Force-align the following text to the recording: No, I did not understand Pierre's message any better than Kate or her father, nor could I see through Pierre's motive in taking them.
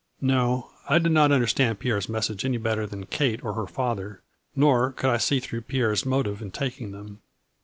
No, 0.21 0.71
I 0.89 0.97
did 0.97 1.11
not 1.11 1.31
understand 1.31 1.77
Pierre's 1.77 2.09
message 2.09 2.43
any 2.43 2.57
better 2.57 2.87
than 2.87 3.05
Kate 3.05 3.43
or 3.43 3.53
her 3.53 3.67
father, 3.67 4.23
nor 4.55 4.91
could 4.93 5.11
I 5.11 5.17
see 5.17 5.39
through 5.39 5.61
Pierre's 5.61 6.07
motive 6.07 6.41
in 6.41 6.49
taking 6.49 6.89
them. 6.89 7.21